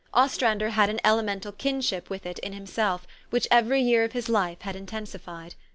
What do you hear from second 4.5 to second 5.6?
had intensified.